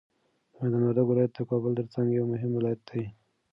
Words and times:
د 0.03 0.03
میدان 0.59 0.81
وردګو 0.83 1.09
ولایت 1.11 1.31
د 1.35 1.39
کابل 1.49 1.71
تر 1.79 1.87
څنګ 1.93 2.07
یو 2.09 2.25
مهم 2.33 2.51
ولایت 2.55 2.81
دی. 2.89 3.03